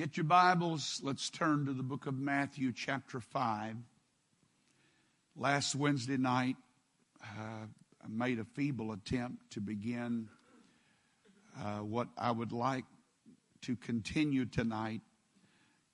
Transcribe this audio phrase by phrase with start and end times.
[0.00, 1.02] Get your Bibles.
[1.04, 3.76] Let's turn to the book of Matthew, chapter 5.
[5.36, 6.56] Last Wednesday night,
[7.22, 7.66] uh,
[8.02, 10.30] I made a feeble attempt to begin
[11.54, 12.86] uh, what I would like
[13.60, 15.02] to continue tonight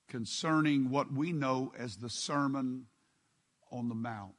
[0.07, 2.85] concerning what we know as the Sermon
[3.73, 4.35] on the Mount.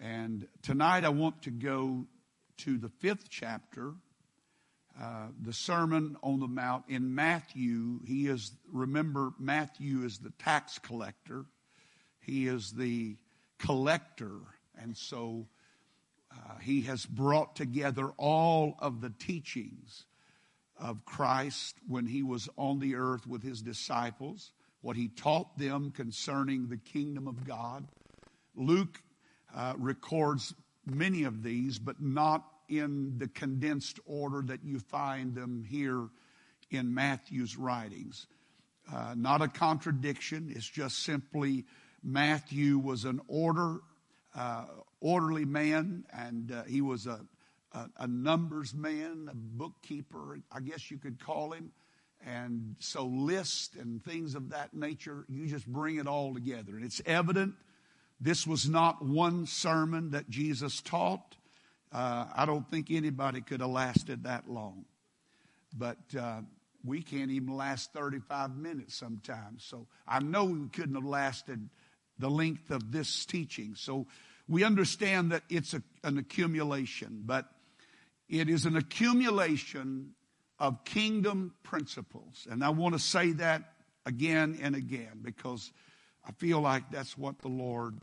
[0.00, 2.06] And tonight I want to go
[2.60, 3.92] to the fifth chapter,
[5.00, 8.00] uh, the Sermon on the Mount in Matthew.
[8.06, 11.44] He is, remember, Matthew is the tax collector,
[12.20, 13.16] he is the
[13.58, 14.38] collector.
[14.78, 15.46] And so
[16.32, 20.04] uh, he has brought together all of the teachings
[20.78, 24.52] of Christ when he was on the earth with his disciples,
[24.82, 27.86] what he taught them concerning the kingdom of God.
[28.54, 29.00] Luke
[29.54, 35.64] uh, records many of these, but not in the condensed order that you find them
[35.68, 36.08] here
[36.70, 38.26] in Matthew's writings.
[38.92, 41.64] Uh, not a contradiction, it's just simply
[42.02, 43.80] Matthew was an order,
[44.34, 44.66] uh,
[45.00, 47.20] orderly man, and uh, he was a,
[47.72, 51.72] a, a, numbers man, a bookkeeper, I guess you could call him.
[52.24, 56.76] And so, lists and things of that nature, you just bring it all together.
[56.76, 57.54] And it's evident
[58.20, 61.36] this was not one sermon that Jesus taught.
[61.92, 64.84] Uh, I don't think anybody could have lasted that long.
[65.76, 66.40] But uh,
[66.84, 69.64] we can't even last 35 minutes sometimes.
[69.64, 71.68] So I know we couldn't have lasted
[72.18, 73.74] the length of this teaching.
[73.74, 74.06] So
[74.48, 77.46] we understand that it's a, an accumulation, but
[78.28, 80.14] it is an accumulation
[80.58, 82.46] of kingdom principles.
[82.50, 83.72] And I want to say that
[84.06, 85.72] again and again because
[86.26, 87.98] I feel like that's what the Lord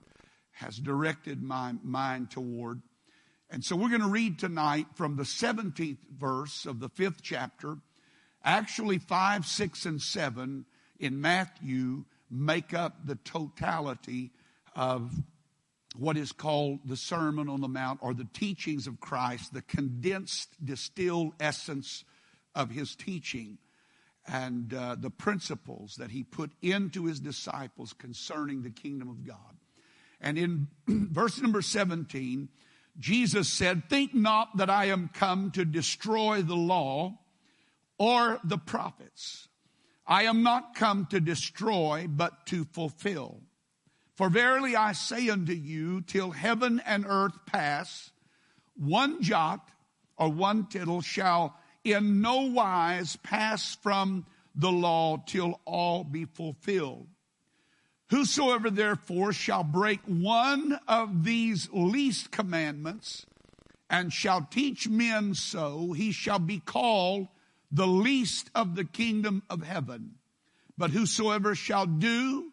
[0.51, 2.81] has directed my mind toward.
[3.53, 7.77] And so we're going to read tonight from the 17th verse of the fifth chapter.
[8.43, 10.65] Actually, 5, 6, and 7
[10.99, 14.31] in Matthew make up the totality
[14.75, 15.13] of
[15.95, 20.49] what is called the Sermon on the Mount or the teachings of Christ, the condensed,
[20.65, 22.05] distilled essence
[22.55, 23.59] of his teaching
[24.25, 29.37] and uh, the principles that he put into his disciples concerning the kingdom of God.
[30.19, 32.49] And in verse number 17,
[32.99, 37.17] Jesus said, Think not that I am come to destroy the law
[37.97, 39.47] or the prophets.
[40.05, 43.41] I am not come to destroy, but to fulfill.
[44.15, 48.11] For verily I say unto you, till heaven and earth pass,
[48.75, 49.69] one jot
[50.17, 54.25] or one tittle shall in no wise pass from
[54.55, 57.07] the law till all be fulfilled.
[58.13, 63.25] Whosoever therefore shall break one of these least commandments
[63.89, 67.27] and shall teach men so, he shall be called
[67.71, 70.13] the least of the kingdom of heaven.
[70.77, 72.51] But whosoever shall do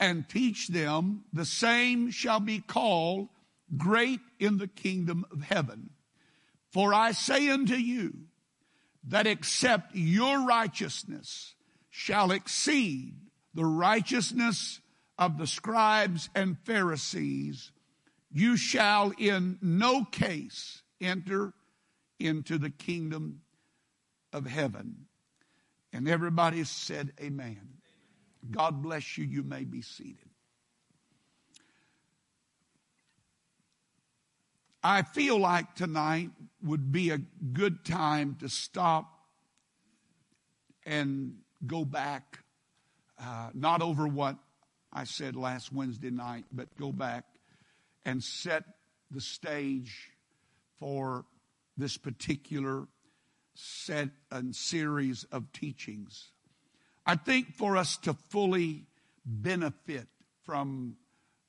[0.00, 3.28] and teach them, the same shall be called
[3.76, 5.90] great in the kingdom of heaven.
[6.72, 8.14] For I say unto you
[9.04, 11.54] that except your righteousness
[11.88, 13.14] shall exceed
[13.54, 14.80] the righteousness
[15.18, 17.72] of the scribes and Pharisees,
[18.30, 21.52] you shall in no case enter
[22.18, 23.40] into the kingdom
[24.32, 25.06] of heaven.
[25.92, 27.60] And everybody said, Amen.
[28.50, 29.24] God bless you.
[29.24, 30.28] You may be seated.
[34.82, 36.30] I feel like tonight
[36.62, 39.12] would be a good time to stop
[40.86, 42.38] and go back,
[43.20, 44.36] uh, not over what
[44.98, 47.24] I said last Wednesday night, but go back
[48.04, 48.64] and set
[49.12, 50.10] the stage
[50.80, 51.24] for
[51.76, 52.88] this particular
[53.54, 56.32] set and series of teachings.
[57.06, 58.86] I think for us to fully
[59.24, 60.08] benefit
[60.42, 60.96] from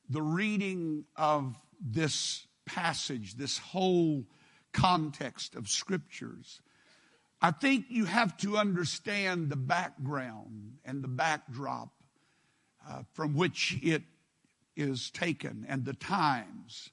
[0.08, 4.26] the reading of this passage, this whole
[4.74, 6.62] context of scriptures,
[7.42, 11.90] I think you have to understand the background and the backdrop
[12.90, 14.04] uh, from which it
[14.76, 16.90] is taken and the times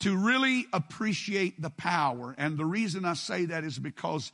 [0.00, 2.34] to really appreciate the power.
[2.36, 4.32] And the reason I say that is because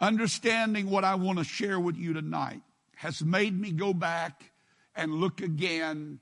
[0.00, 2.60] understanding what I want to share with you tonight
[2.96, 4.52] has made me go back
[4.94, 6.20] and look again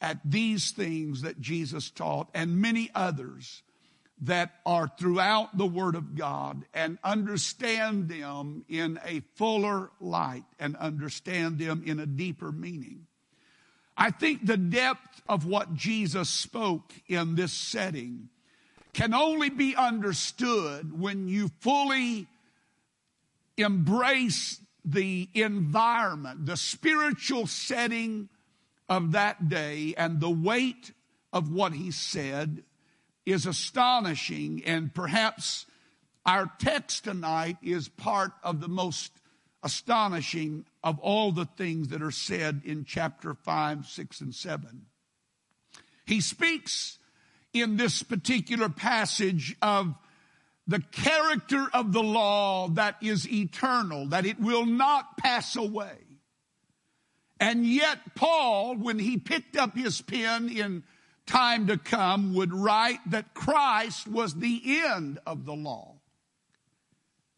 [0.00, 3.62] at these things that Jesus taught and many others
[4.22, 10.76] that are throughout the Word of God and understand them in a fuller light and
[10.76, 13.06] understand them in a deeper meaning.
[13.96, 18.28] I think the depth of what Jesus spoke in this setting
[18.92, 22.26] can only be understood when you fully
[23.56, 28.28] embrace the environment, the spiritual setting
[28.88, 30.92] of that day, and the weight
[31.32, 32.62] of what he said
[33.24, 34.62] is astonishing.
[34.66, 35.66] And perhaps
[36.26, 39.10] our text tonight is part of the most
[39.64, 44.86] astonishing of all the things that are said in chapter 5, 6, and 7.
[46.06, 46.98] He speaks
[47.52, 49.94] in this particular passage of
[50.66, 55.96] the character of the law that is eternal, that it will not pass away.
[57.40, 60.84] And yet, Paul, when he picked up his pen in
[61.26, 65.96] time to come, would write that Christ was the end of the law.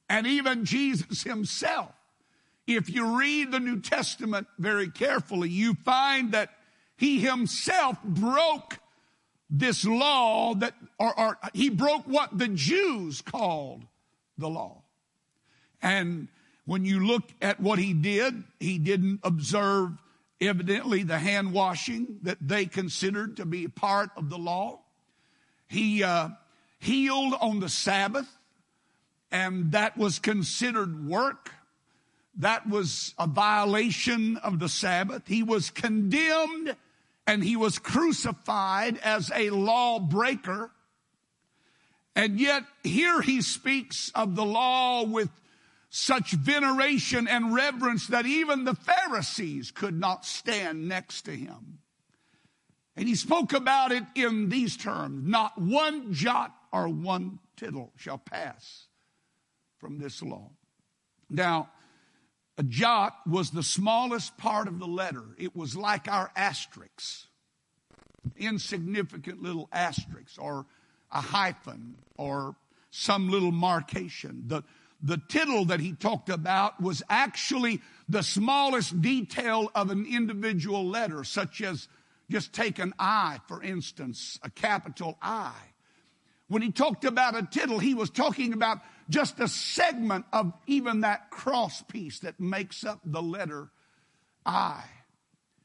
[0.08, 1.95] And even Jesus himself,
[2.66, 6.50] if you read the New Testament very carefully, you find that
[6.96, 8.78] he himself broke
[9.48, 13.84] this law that, or, or he broke what the Jews called
[14.38, 14.82] the law.
[15.80, 16.28] And
[16.64, 19.92] when you look at what he did, he didn't observe
[20.40, 24.80] evidently the hand washing that they considered to be part of the law.
[25.68, 26.30] He uh,
[26.78, 28.28] healed on the Sabbath,
[29.30, 31.52] and that was considered work.
[32.38, 35.26] That was a violation of the Sabbath.
[35.26, 36.76] He was condemned
[37.26, 40.70] and he was crucified as a lawbreaker.
[42.14, 45.30] And yet here he speaks of the law with
[45.88, 51.78] such veneration and reverence that even the Pharisees could not stand next to him.
[52.96, 58.18] And he spoke about it in these terms not one jot or one tittle shall
[58.18, 58.86] pass
[59.78, 60.50] from this law.
[61.28, 61.70] Now,
[62.58, 65.24] a jot was the smallest part of the letter.
[65.38, 67.26] It was like our asterisks,
[68.36, 70.66] insignificant little asterisks, or
[71.12, 72.56] a hyphen, or
[72.90, 74.44] some little markation.
[74.46, 74.62] The,
[75.02, 81.24] the tittle that he talked about was actually the smallest detail of an individual letter,
[81.24, 81.88] such as
[82.30, 85.52] just take an I, for instance, a capital I.
[86.48, 91.00] When he talked about a tittle, he was talking about just a segment of even
[91.00, 93.70] that cross piece that makes up the letter
[94.44, 94.82] I.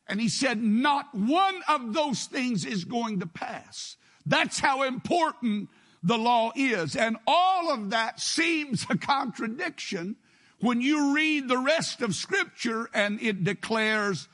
[0.07, 3.95] And he said, not one of those things is going to pass.
[4.25, 5.69] That's how important
[6.03, 6.95] the law is.
[6.95, 10.17] And all of that seems a contradiction
[10.59, 14.27] when you read the rest of scripture and it declares,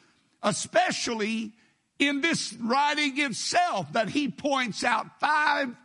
[0.44, 1.54] especially
[2.00, 5.76] in this writing itself, that he points out five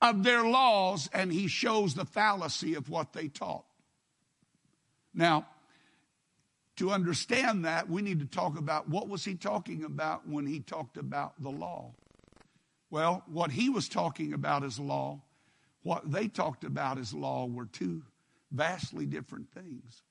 [0.00, 3.64] of their laws and he shows the fallacy of what they taught.
[5.14, 5.46] Now,
[6.76, 10.60] to understand that, we need to talk about what was he talking about when he
[10.60, 11.92] talked about the law.
[12.90, 15.20] Well, what he was talking about as law,
[15.82, 18.02] what they talked about as law were two
[18.52, 20.02] vastly different things.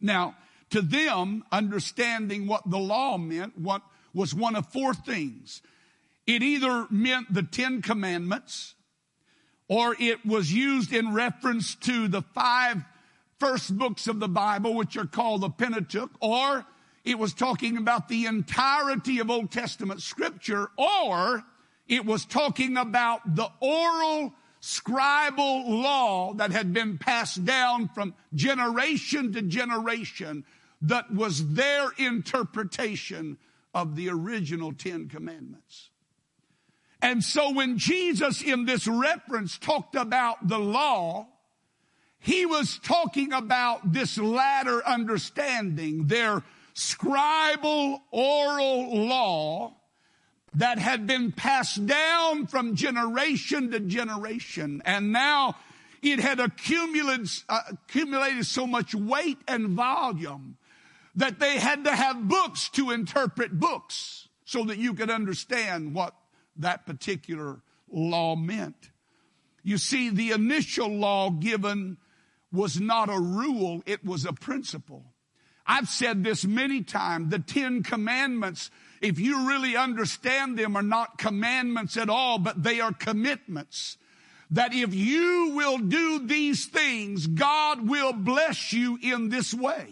[0.00, 0.36] Now,
[0.70, 3.82] to them, understanding what the law meant what
[4.14, 5.60] was one of four things.
[6.26, 8.74] It either meant the Ten Commandments,
[9.68, 12.84] or it was used in reference to the five
[13.38, 16.64] first books of the Bible, which are called the Pentateuch, or
[17.04, 21.44] it was talking about the entirety of Old Testament scripture, or
[21.86, 29.32] it was talking about the oral scribal law that had been passed down from generation
[29.32, 30.44] to generation
[30.82, 33.38] that was their interpretation
[33.74, 35.90] of the original Ten Commandments.
[37.06, 41.28] And so when Jesus in this reference talked about the law,
[42.18, 46.42] he was talking about this latter understanding, their
[46.74, 49.76] scribal oral law
[50.54, 54.82] that had been passed down from generation to generation.
[54.84, 55.54] And now
[56.02, 60.56] it had accumulated, uh, accumulated so much weight and volume
[61.14, 66.12] that they had to have books to interpret books so that you could understand what
[66.58, 67.60] that particular
[67.90, 68.90] law meant.
[69.62, 71.96] You see, the initial law given
[72.52, 75.04] was not a rule, it was a principle.
[75.66, 77.30] I've said this many times.
[77.30, 78.70] The Ten Commandments,
[79.00, 83.98] if you really understand them, are not commandments at all, but they are commitments.
[84.52, 89.88] That if you will do these things, God will bless you in this way.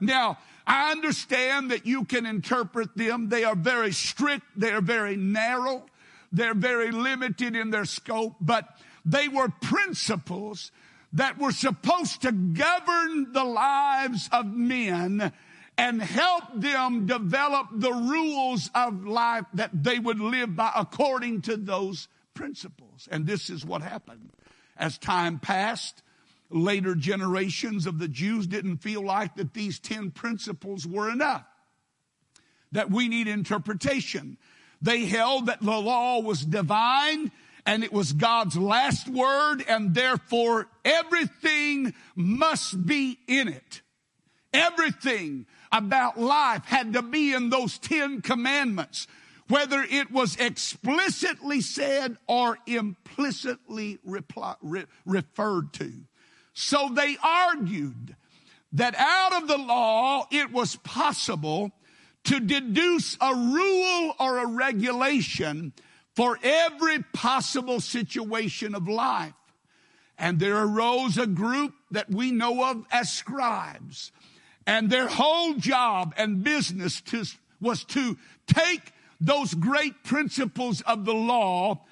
[0.00, 3.28] Now, I understand that you can interpret them.
[3.28, 4.46] They are very strict.
[4.56, 5.84] They are very narrow.
[6.32, 8.68] They're very limited in their scope, but
[9.04, 10.70] they were principles
[11.14, 15.32] that were supposed to govern the lives of men
[15.78, 21.56] and help them develop the rules of life that they would live by according to
[21.56, 23.08] those principles.
[23.10, 24.30] And this is what happened.
[24.76, 26.02] As time passed,
[26.50, 31.44] later generations of the Jews didn't feel like that these 10 principles were enough,
[32.72, 34.36] that we need interpretation.
[34.80, 37.32] They held that the law was divine
[37.66, 43.82] and it was God's last word and therefore everything must be in it.
[44.52, 49.06] Everything about life had to be in those 10 commandments,
[49.48, 55.92] whether it was explicitly said or implicitly reply, re, referred to.
[56.54, 58.16] So they argued
[58.72, 61.72] that out of the law it was possible
[62.24, 65.72] to deduce a rule or a regulation
[66.14, 69.32] for every possible situation of life.
[70.18, 74.10] And there arose a group that we know of as scribes.
[74.66, 77.24] And their whole job and business to,
[77.60, 81.84] was to take those great principles of the law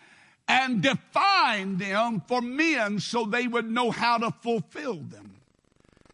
[0.48, 5.36] and define them for men so they would know how to fulfill them.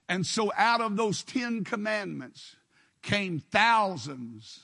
[0.08, 2.56] And so out of those Ten Commandments
[3.02, 4.60] came thousands,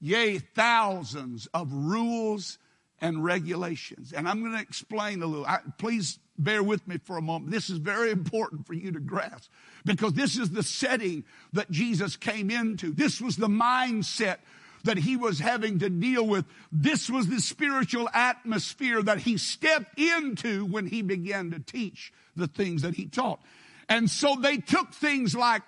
[0.00, 2.58] yea, thousands of rules
[3.00, 4.12] and regulations.
[4.12, 5.46] And I'm going to explain a little.
[5.46, 7.50] I, please bear with me for a moment.
[7.50, 9.50] This is very important for you to grasp
[9.84, 12.92] because this is the setting that Jesus came into.
[12.92, 14.38] This was the mindset
[14.84, 16.44] that he was having to deal with.
[16.70, 22.46] This was the spiritual atmosphere that he stepped into when he began to teach the
[22.46, 23.40] things that he taught.
[23.88, 25.62] And so they took things like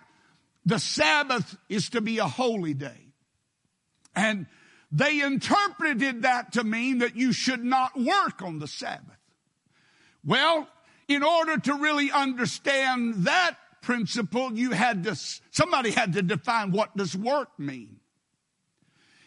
[0.68, 3.12] the Sabbath is to be a holy day.
[4.14, 4.46] And
[4.92, 9.16] they interpreted that to mean that you should not work on the Sabbath.
[10.22, 10.68] Well,
[11.08, 15.16] in order to really understand that principle, you had to,
[15.50, 18.00] somebody had to define what does work mean.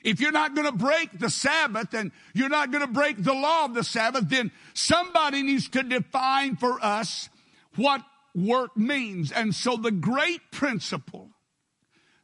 [0.03, 3.33] If you're not going to break the Sabbath and you're not going to break the
[3.33, 7.29] law of the Sabbath, then somebody needs to define for us
[7.75, 8.03] what
[8.35, 9.31] work means.
[9.31, 11.29] And so the great principle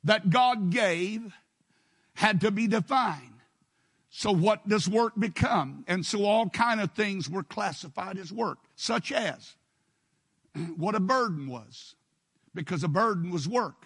[0.04, 1.34] that God gave
[2.14, 3.34] had to be defined.
[4.10, 5.84] So what does work become?
[5.88, 9.56] And so all kind of things were classified as work, such as
[10.76, 11.96] what a burden was,
[12.56, 13.86] because a burden was work.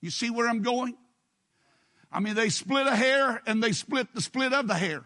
[0.00, 0.96] You see where I'm going?
[2.12, 5.04] I mean, they split a hair and they split the split of the hair.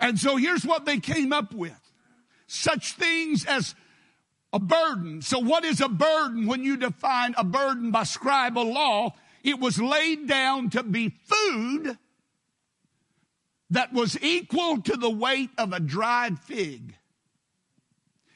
[0.00, 1.78] And so here's what they came up with.
[2.46, 3.74] Such things as
[4.52, 5.22] a burden.
[5.22, 9.14] So what is a burden when you define a burden by scribal law?
[9.42, 11.98] It was laid down to be food
[13.70, 16.94] that was equal to the weight of a dried fig.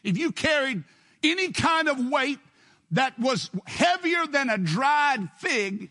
[0.04, 0.84] If you carried
[1.22, 2.38] any kind of weight
[2.90, 5.90] that was heavier than a dried fig,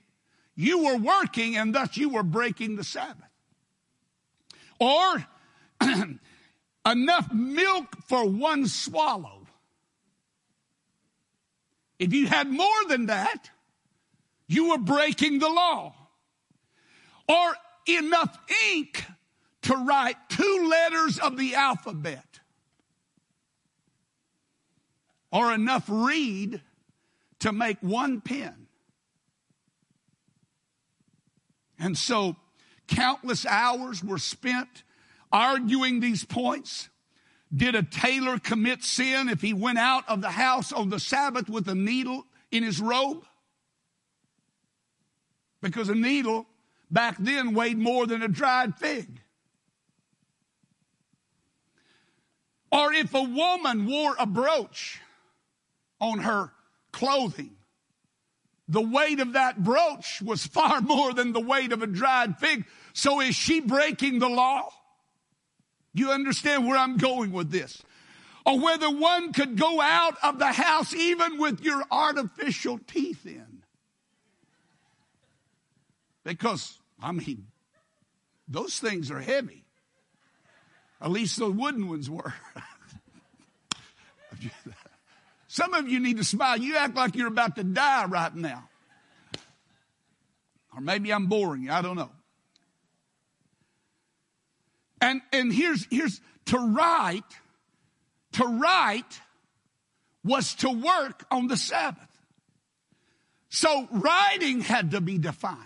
[0.55, 3.17] you were working and thus you were breaking the Sabbath.
[4.79, 5.25] Or
[6.85, 9.40] enough milk for one swallow.
[12.01, 13.51] If you had more than that,
[14.47, 15.93] you were breaking the law.
[17.29, 17.53] Or
[17.85, 18.39] enough
[18.73, 19.05] ink
[19.61, 22.39] to write two letters of the alphabet.
[25.31, 26.61] Or enough reed
[27.41, 28.65] to make one pen.
[31.77, 32.35] And so
[32.87, 34.81] countless hours were spent
[35.31, 36.89] arguing these points.
[37.53, 41.49] Did a tailor commit sin if he went out of the house on the Sabbath
[41.49, 43.25] with a needle in his robe?
[45.61, 46.45] Because a needle
[46.89, 49.21] back then weighed more than a dried fig.
[52.71, 55.01] Or if a woman wore a brooch
[55.99, 56.53] on her
[56.93, 57.57] clothing,
[58.69, 62.65] the weight of that brooch was far more than the weight of a dried fig.
[62.93, 64.69] So is she breaking the law?
[65.93, 67.83] You understand where I'm going with this?
[68.45, 73.61] Or whether one could go out of the house even with your artificial teeth in.
[76.23, 77.47] Because, I mean,
[78.47, 79.63] those things are heavy.
[81.01, 82.33] At least the wooden ones were.
[85.47, 86.57] Some of you need to smile.
[86.57, 88.69] You act like you're about to die right now.
[90.73, 91.71] Or maybe I'm boring you.
[91.71, 92.11] I don't know.
[95.01, 97.23] And, and here's, here's to write,
[98.33, 99.19] to write
[100.23, 102.07] was to work on the Sabbath.
[103.49, 105.57] So writing had to be defined.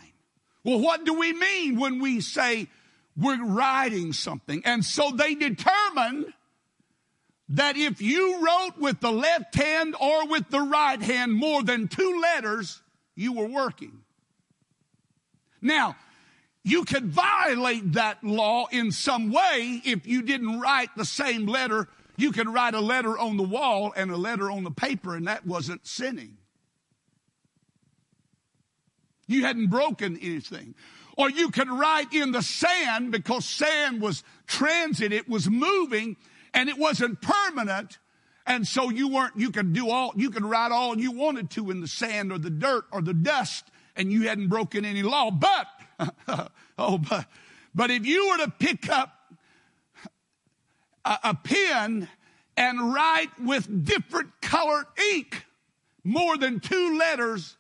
[0.64, 2.68] Well, what do we mean when we say
[3.16, 4.64] we're writing something?
[4.66, 6.34] And so they determined
[7.50, 11.88] that if you wrote with the left hand or with the right hand more than
[11.88, 12.82] two letters,
[13.16, 14.00] you were working.
[15.62, 15.96] Now,
[16.68, 21.88] you could violate that law in some way if you didn't write the same letter
[22.18, 25.28] You could write a letter on the wall and a letter on the paper, and
[25.28, 26.38] that wasn't sinning.
[29.28, 30.76] You hadn't broken anything.
[31.18, 36.18] Or you could write in the sand because sand was transit, it was moving,
[36.54, 38.00] and it wasn't permanent.
[38.46, 41.72] And so you weren't, you could do all, you could write all you wanted to
[41.72, 45.32] in the sand or the dirt or the dust, and you hadn't broken any law.
[45.32, 45.68] But,
[46.78, 47.28] oh, but,
[47.74, 49.12] but if you were to pick up
[51.04, 52.10] a, a pen
[52.58, 55.46] and write with different colored ink,
[56.04, 57.58] more than two letters,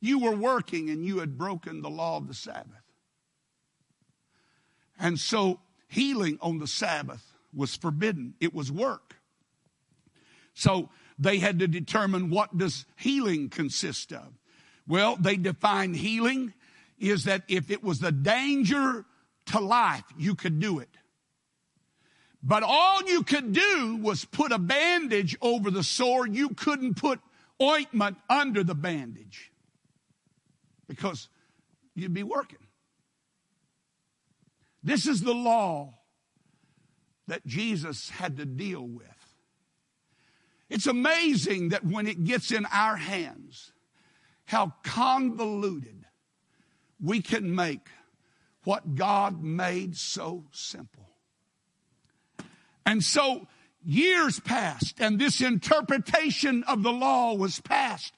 [0.00, 2.82] you were working and you had broken the law of the Sabbath.
[4.98, 8.34] And so healing on the Sabbath was forbidden.
[8.40, 9.16] It was work.
[10.54, 14.32] So they had to determine what does healing consist of.
[14.86, 16.54] Well, they defined healing
[16.98, 19.04] is that if it was a danger
[19.46, 20.88] to life, you could do it.
[22.42, 26.26] But all you could do was put a bandage over the sore.
[26.26, 27.20] You couldn't put
[27.60, 29.50] ointment under the bandage
[30.86, 31.28] because
[31.94, 32.58] you'd be working.
[34.82, 35.94] This is the law
[37.26, 39.04] that Jesus had to deal with.
[40.70, 43.72] It's amazing that when it gets in our hands,
[44.44, 45.97] how convoluted
[47.02, 47.88] we can make
[48.64, 51.08] what God made so simple.
[52.84, 53.46] And so
[53.84, 58.12] years passed and this interpretation of the law was passed.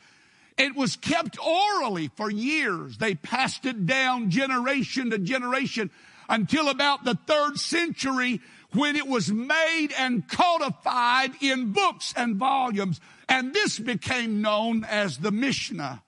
[0.56, 2.98] It was kept orally for years.
[2.98, 5.90] They passed it down generation to generation
[6.28, 8.40] until about the third century
[8.72, 13.00] when it was made and codified in books and volumes.
[13.28, 16.02] And this became known as the Mishnah.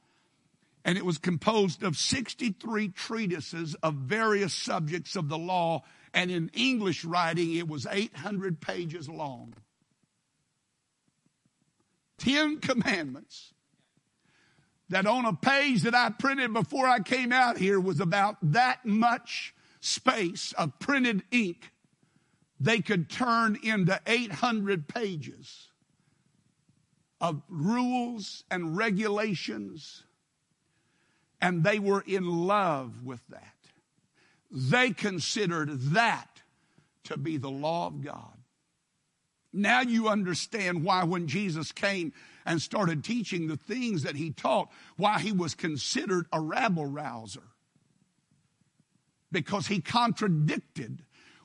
[0.84, 5.84] And it was composed of 63 treatises of various subjects of the law.
[6.12, 9.54] And in English writing, it was 800 pages long.
[12.18, 13.52] Ten commandments
[14.88, 18.84] that on a page that I printed before I came out here was about that
[18.84, 21.72] much space of printed ink
[22.60, 25.68] they could turn into 800 pages
[27.20, 30.04] of rules and regulations,
[31.42, 33.42] and they were in love with that.
[34.50, 36.28] They considered that
[37.04, 38.38] to be the law of God.
[39.52, 42.12] Now you understand why when Jesus came
[42.46, 47.42] and started teaching the things that he taught, why he was considered a rabble rouser.
[49.32, 51.02] Because he contradicted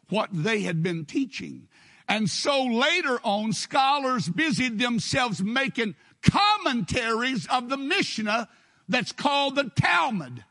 [0.09, 1.67] what they had been teaching.
[2.07, 8.47] And so later on, scholars busied themselves making commentaries of the Mishnah
[8.87, 10.43] that's called the Talmud.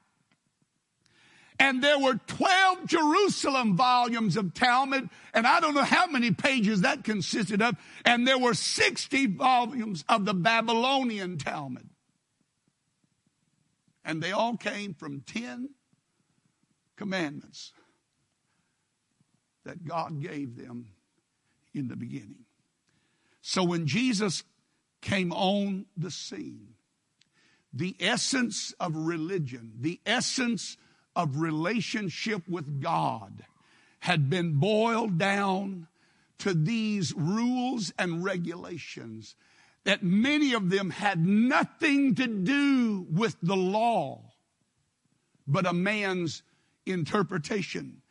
[1.58, 6.82] And there were 12 Jerusalem volumes of Talmud, and I don't know how many pages
[6.82, 11.88] that consisted of, and there were 60 volumes of the Babylonian Talmud.
[14.04, 15.70] And they all came from 10
[16.96, 17.72] commandments
[19.64, 20.88] that God gave them
[21.74, 22.44] in the beginning.
[23.40, 24.44] So when Jesus
[25.00, 26.75] came on the scene,
[27.76, 30.76] the essence of religion, the essence
[31.14, 33.44] of relationship with God
[34.00, 35.88] had been boiled down
[36.38, 39.34] to these rules and regulations
[39.84, 44.20] that many of them had nothing to do with the law,
[45.46, 46.42] but a man's
[46.84, 48.02] interpretation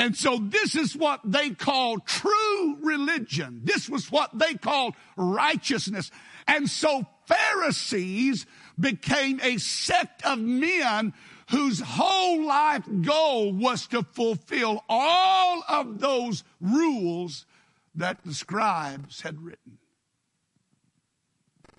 [0.00, 3.60] and so this is what they call true religion.
[3.64, 6.10] This was what they called righteousness.
[6.48, 8.46] And so Pharisees
[8.80, 11.12] became a sect of men
[11.50, 17.46] whose whole life goal was to fulfill all of those rules
[17.94, 19.78] that the scribes had written.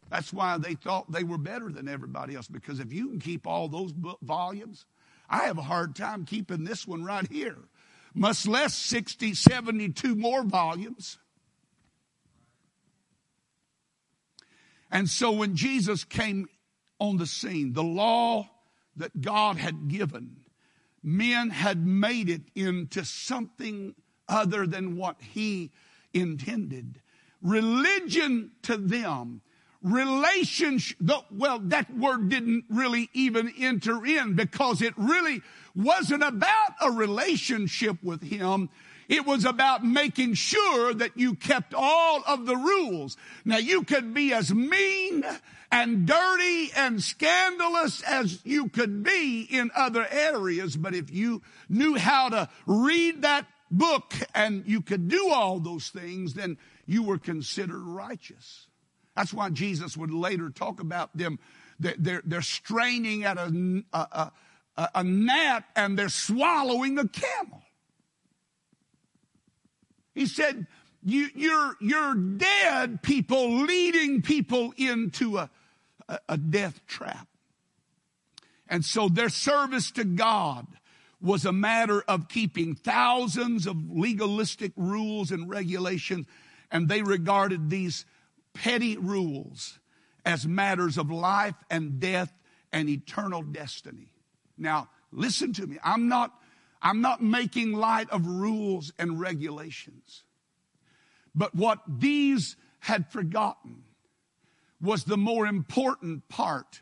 [0.10, 3.48] That's why they thought they were better than everybody else, because if you can keep
[3.48, 4.86] all those volumes,
[5.30, 7.58] I have a hard time keeping this one right here
[8.14, 11.18] much less 60, 72 more volumes.
[14.92, 16.48] And so when Jesus came
[17.02, 18.48] on the scene, the law
[18.96, 20.38] that God had given,
[21.04, 23.96] men had made it into something
[24.30, 25.72] other than what he
[26.14, 27.02] intended.
[27.42, 29.42] Religion to them
[29.82, 30.98] relationship,
[31.32, 35.42] well, that word didn't really even enter in because it really
[35.76, 38.70] wasn't about a relationship with Him.
[39.10, 43.18] It was about making sure that you kept all of the rules.
[43.44, 45.26] Now you could be as mean
[45.72, 51.96] and dirty and scandalous as you could be in other areas, but if you knew
[51.96, 57.18] how to read that book and you could do all those things, then you were
[57.18, 58.68] considered righteous.
[59.16, 61.40] That's why Jesus would later talk about them.
[61.80, 64.32] They're, they're straining at a, a,
[64.78, 67.64] a, a gnat and they're swallowing a camel.
[70.14, 70.68] He said,
[71.04, 75.50] you, you're, you're dead people leading people into a,
[76.12, 77.28] a, a death trap.
[78.68, 80.68] And so their service to God
[81.22, 86.26] was a matter of keeping thousands of legalistic rules and regulations,
[86.72, 88.06] and they regarded these
[88.54, 89.80] petty rules
[90.26, 92.32] as matters of life and death
[92.72, 94.12] and eternal destiny.
[94.58, 95.78] Now, listen to me.
[95.84, 96.34] I'm not,
[96.82, 100.24] I'm not making light of rules and regulations.
[101.36, 103.84] But what these had forgotten
[104.82, 106.82] was the more important part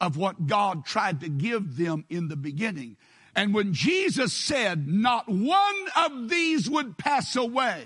[0.00, 2.96] of what God tried to give them in the beginning.
[3.34, 7.84] And when Jesus said, not one of these would pass away,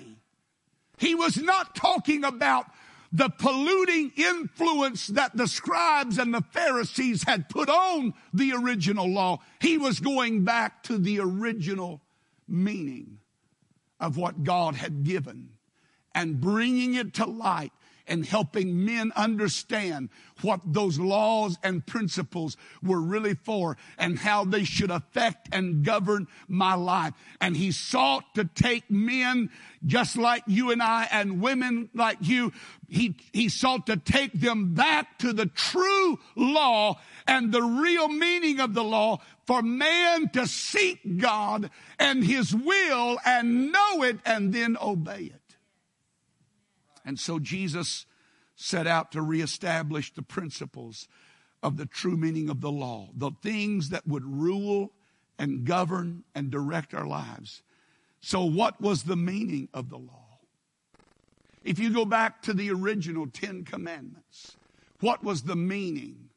[0.99, 2.67] he was not talking about
[3.11, 9.39] the polluting influence that the scribes and the Pharisees had put on the original law.
[9.61, 12.03] He was going back to the original
[12.47, 13.19] meaning
[13.99, 15.51] of what God had given
[16.15, 17.73] and bringing it to light
[18.09, 20.09] and helping men understand
[20.43, 26.27] what those laws and principles were really for and how they should affect and govern
[26.49, 27.13] my life.
[27.41, 29.51] And he sought to take men
[29.85, 32.53] just like you and I and women like you.
[32.89, 38.61] He, he sought to take them back to the true law and the real meaning
[38.61, 44.53] of the law for man to seek God and his will and know it and
[44.53, 45.48] then obey it.
[47.09, 48.05] And so Jesus
[48.55, 51.09] set out to reestablish the principles
[51.63, 54.93] of the true meaning of the law, the things that would rule
[55.39, 57.63] and govern and direct our lives.
[58.21, 60.41] So, what was the meaning of the law?
[61.65, 64.59] If you go back to the original Ten Commandments,
[65.01, 66.29] what was the meaning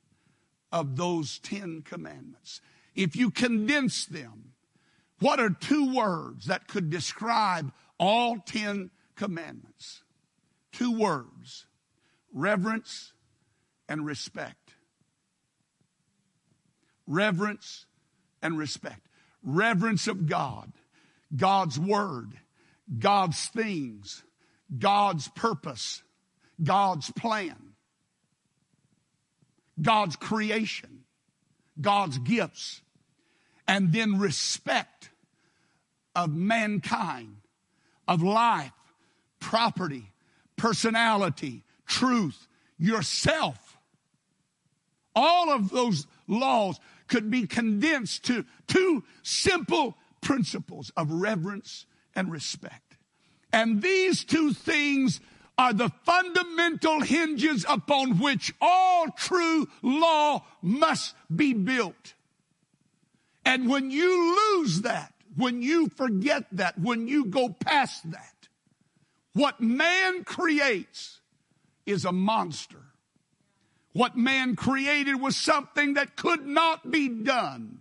[0.72, 2.62] of those Ten Commandments?
[2.96, 4.54] If you condense them,
[5.20, 10.01] what are two words that could describe all Ten Commandments?
[10.72, 11.66] Two words
[12.34, 13.14] reverence
[13.90, 14.74] and respect.
[17.08, 17.86] Reverence
[18.42, 19.08] and respect.
[19.44, 20.72] Reverence of God,
[21.36, 22.34] God's Word,
[23.00, 24.24] God's things,
[24.78, 26.04] God's purpose,
[26.62, 27.74] God's plan,
[29.82, 31.04] God's creation,
[31.80, 32.82] God's gifts,
[33.68, 35.10] and then respect
[36.16, 37.38] of mankind,
[38.08, 38.72] of life,
[39.40, 40.11] property,
[40.62, 42.48] personality, truth,
[42.78, 43.80] yourself.
[45.16, 52.96] All of those laws could be condensed to two simple principles of reverence and respect.
[53.52, 55.20] And these two things
[55.58, 62.14] are the fundamental hinges upon which all true law must be built.
[63.44, 68.31] And when you lose that, when you forget that, when you go past that,
[69.34, 71.20] what man creates
[71.86, 72.78] is a monster.
[73.94, 77.80] What man created was something that could not be done,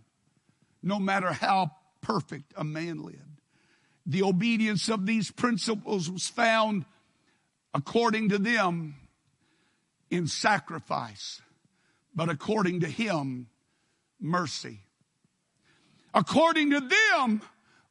[0.82, 3.40] no matter how perfect a man lived.
[4.06, 6.84] The obedience of these principles was found,
[7.74, 8.96] according to them,
[10.10, 11.40] in sacrifice,
[12.14, 13.46] but according to him,
[14.20, 14.80] mercy.
[16.12, 17.42] According to them,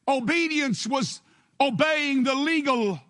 [0.06, 1.22] obedience was
[1.58, 3.00] obeying the legal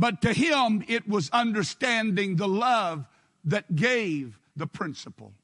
[0.00, 3.04] but to him, it was understanding the love
[3.44, 5.34] that gave the principle.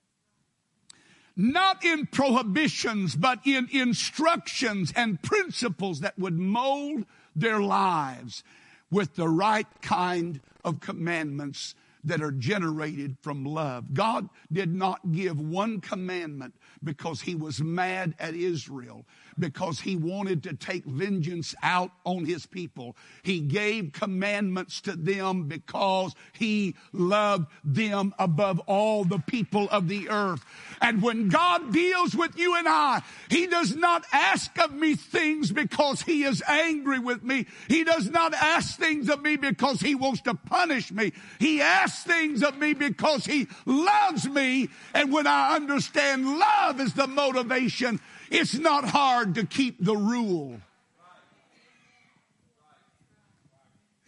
[1.36, 8.42] Not in prohibitions, but in instructions and principles that would mold their lives
[8.90, 11.74] with the right kind of commandments
[12.06, 13.92] that are generated from love.
[13.92, 19.04] God did not give one commandment because he was mad at Israel
[19.38, 22.96] because he wanted to take vengeance out on his people.
[23.22, 30.08] He gave commandments to them because he loved them above all the people of the
[30.08, 30.44] earth.
[30.80, 35.52] And when God deals with you and I, he does not ask of me things
[35.52, 37.46] because he is angry with me.
[37.68, 41.12] He does not ask things of me because he wants to punish me.
[41.38, 44.68] He asks things of me because he loves me.
[44.94, 50.60] And when I understand love is the motivation, it's not hard to keep the rule.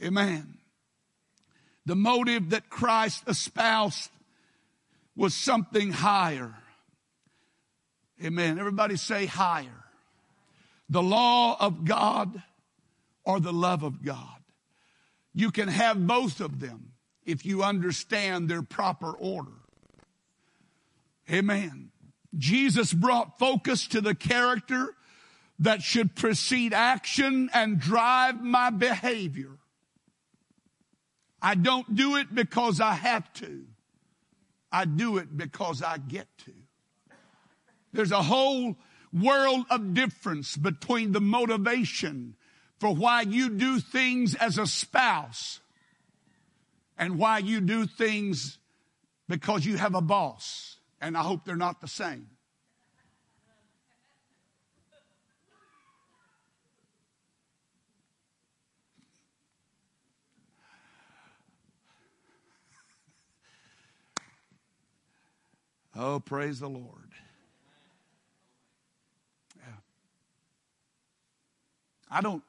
[0.03, 0.59] Amen.
[1.87, 4.11] The motive that Christ espoused
[5.17, 6.55] was something higher.
[8.23, 8.59] Amen.
[8.59, 9.85] Everybody say higher.
[10.89, 12.43] The law of God
[13.25, 14.39] or the love of God.
[15.35, 16.93] You can have both of them
[17.29, 19.53] if you understand their proper order.
[21.31, 21.91] Amen.
[22.37, 24.95] Jesus brought focus to the character
[25.59, 29.59] that should precede action and drive my behavior.
[31.43, 33.67] I don't do it because I have to.
[34.73, 36.53] I do it because I get to.
[37.93, 38.77] There's a whole
[39.13, 42.37] world of difference between the motivation
[42.79, 45.61] for why you do things as a spouse
[46.99, 48.59] and why you do things
[49.29, 50.79] because you have a boss.
[51.01, 52.27] And I hope they're not the same.
[65.95, 67.11] Oh, praise the Lord.
[69.57, 69.65] Yeah.
[72.09, 72.43] I don't,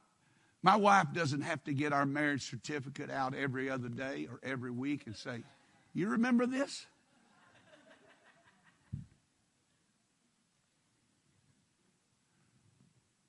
[0.61, 4.71] my wife doesn't have to get our marriage certificate out every other day or every
[4.71, 5.43] week and say,
[5.93, 6.85] You remember this?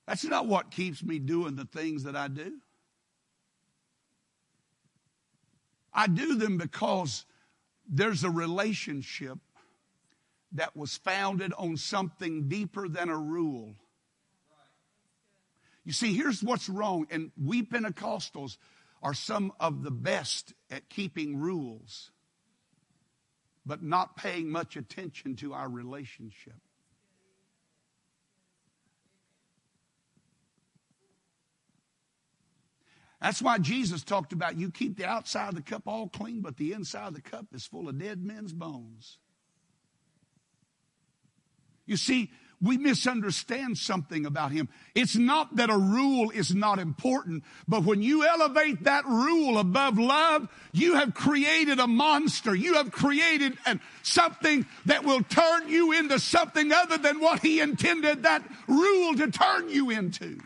[0.07, 2.55] That's not what keeps me doing the things that I do.
[5.95, 7.25] I do them because
[7.89, 9.39] there's a relationship
[10.53, 13.77] that was founded on something deeper than a rule.
[15.85, 18.57] You see, here's what's wrong, and we Pentecostals
[19.03, 22.11] are some of the best at keeping rules,
[23.65, 26.55] but not paying much attention to our relationship.
[33.21, 36.57] That's why Jesus talked about you keep the outside of the cup all clean, but
[36.57, 39.19] the inside of the cup is full of dead men's bones.
[41.85, 42.31] You see,
[42.63, 44.69] we misunderstand something about him.
[44.95, 49.99] It's not that a rule is not important, but when you elevate that rule above
[49.99, 52.55] love, you have created a monster.
[52.55, 57.61] You have created an, something that will turn you into something other than what he
[57.61, 60.41] intended that rule to turn you into.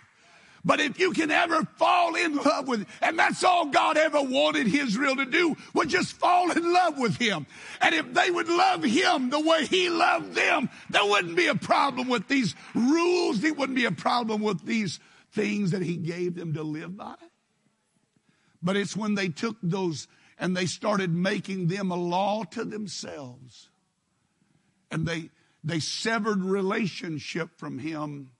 [0.64, 4.74] But if you can ever fall in love with, and that's all God ever wanted
[4.74, 7.46] Israel to do, was just fall in love with Him.
[7.82, 11.54] And if they would love Him the way He loved them, there wouldn't be a
[11.54, 13.40] problem with these rules.
[13.40, 15.00] There wouldn't be a problem with these
[15.32, 17.16] things that He gave them to live by.
[18.62, 23.68] But it's when they took those and they started making them a law to themselves.
[24.90, 25.28] And they,
[25.62, 28.30] they severed relationship from Him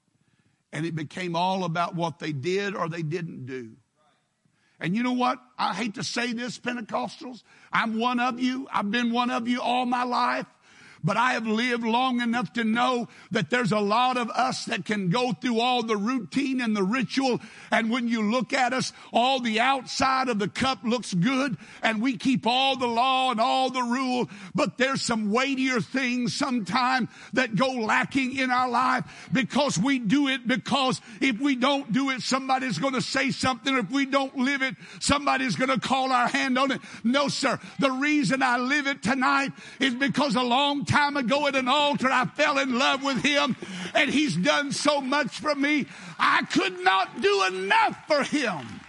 [0.74, 3.70] and it became all about what they did or they didn't do.
[4.80, 5.38] And you know what?
[5.56, 7.44] I hate to say this, Pentecostals.
[7.72, 8.66] I'm one of you.
[8.72, 10.46] I've been one of you all my life
[11.04, 14.86] but I have lived long enough to know that there's a lot of us that
[14.86, 17.40] can go through all the routine and the ritual.
[17.70, 22.00] And when you look at us, all the outside of the cup looks good and
[22.00, 27.10] we keep all the law and all the rule, but there's some weightier things sometime
[27.34, 32.10] that go lacking in our life because we do it because if we don't do
[32.10, 33.76] it, somebody's going to say something.
[33.76, 36.80] If we don't live it, somebody's going to call our hand on it.
[37.02, 37.60] No, sir.
[37.78, 41.68] The reason I live it tonight is because a long time time ago at an
[41.68, 43.56] altar, I fell in love with him
[43.94, 45.86] and he's done so much for me.
[46.18, 48.80] I could not do enough for him.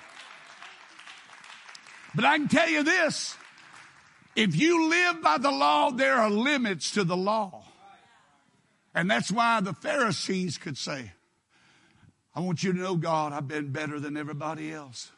[2.13, 3.35] But I can tell you this
[4.35, 7.63] if you live by the law, there are limits to the law.
[8.93, 11.11] And that's why the Pharisees could say,
[12.33, 15.11] I want you to know, God, I've been better than everybody else.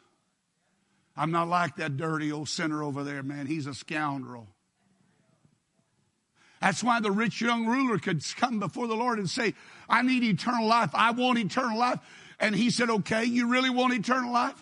[1.16, 3.46] I'm not like that dirty old sinner over there, man.
[3.46, 4.48] He's a scoundrel.
[6.60, 9.54] That's why the rich young ruler could come before the Lord and say,
[9.88, 10.90] I need eternal life.
[10.92, 12.00] I want eternal life.
[12.40, 14.60] And he said, okay, you really want eternal life?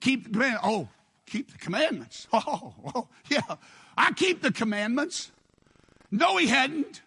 [0.00, 0.64] Keep the commandments.
[0.64, 0.88] Oh,
[1.26, 2.26] keep the commandments.
[2.32, 3.56] Oh, oh, yeah.
[3.96, 5.30] I keep the commandments.
[6.10, 7.02] No, he hadn't.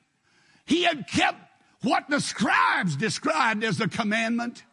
[0.65, 1.39] He had kept
[1.83, 4.63] what the scribes described as the commandment.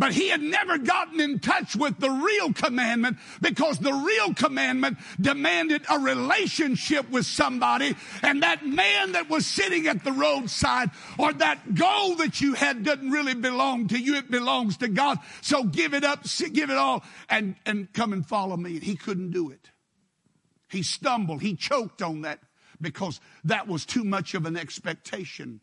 [0.00, 4.96] But he had never gotten in touch with the real commandment because the real commandment
[5.20, 7.94] demanded a relationship with somebody.
[8.22, 12.82] And that man that was sitting at the roadside or that goal that you had
[12.82, 14.16] doesn't really belong to you.
[14.16, 15.18] It belongs to God.
[15.42, 18.76] So give it up, give it all and, and come and follow me.
[18.76, 19.68] And he couldn't do it.
[20.70, 21.42] He stumbled.
[21.42, 22.38] He choked on that
[22.80, 25.60] because that was too much of an expectation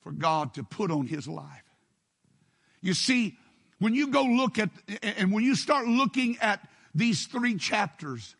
[0.00, 1.67] for God to put on his life.
[2.80, 3.36] You see,
[3.78, 4.70] when you go look at,
[5.02, 8.34] and when you start looking at these three chapters,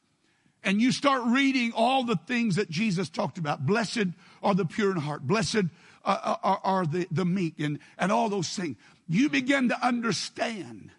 [0.65, 4.07] and you start reading all the things that Jesus talked about, blessed
[4.43, 5.65] are the pure in heart, blessed
[6.05, 8.77] uh, uh, are, are the, the meek, and, and all those things,
[9.09, 10.91] you begin to understand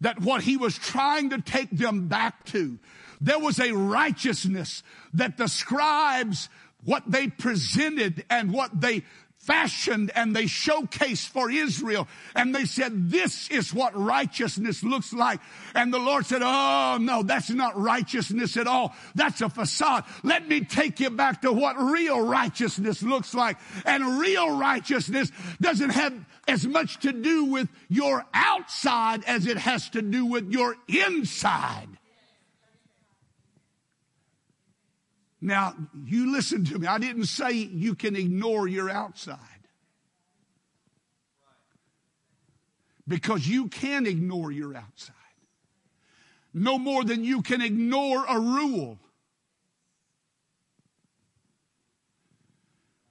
[0.00, 2.78] that what he was trying to take them back to,
[3.20, 4.82] there was a righteousness
[5.14, 6.48] that the scribes,
[6.84, 9.02] what they presented and what they
[9.44, 12.08] fashioned and they showcased for Israel.
[12.34, 15.40] And they said, this is what righteousness looks like.
[15.74, 18.94] And the Lord said, oh no, that's not righteousness at all.
[19.14, 20.04] That's a facade.
[20.22, 23.58] Let me take you back to what real righteousness looks like.
[23.84, 25.30] And real righteousness
[25.60, 26.14] doesn't have
[26.48, 31.88] as much to do with your outside as it has to do with your inside.
[35.44, 35.74] Now,
[36.06, 36.86] you listen to me.
[36.86, 39.38] I didn't say you can ignore your outside.
[43.06, 45.14] Because you can ignore your outside.
[46.54, 48.98] No more than you can ignore a rule.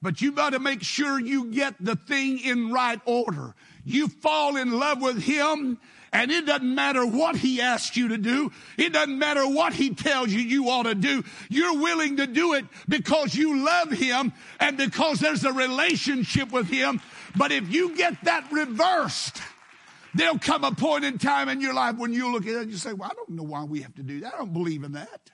[0.02, 3.54] But you got to make sure you get the thing in right order.
[3.86, 5.78] You fall in love with Him
[6.14, 8.52] and it doesn't matter what he asks you to do.
[8.78, 11.24] It doesn't matter what he tells you you ought to do.
[11.50, 16.68] You're willing to do it because you love him and because there's a relationship with
[16.68, 17.02] him.
[17.36, 19.42] But if you get that reversed,
[20.14, 22.72] there'll come a point in time in your life when you look at it and
[22.72, 24.36] you say, well, I don't know why we have to do that.
[24.36, 25.32] I don't believe in that.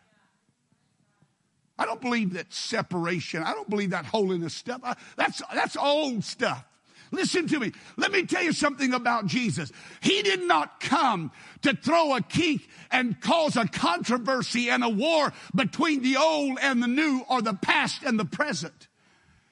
[1.78, 3.44] I don't believe that separation.
[3.44, 4.80] I don't believe that holiness stuff.
[4.84, 6.66] I, that's, that's old stuff.
[7.12, 7.72] Listen to me.
[7.98, 9.72] Let me tell you something about Jesus.
[10.02, 15.34] He did not come to throw a kink and cause a controversy and a war
[15.56, 18.88] between the old and the new or the past and the present.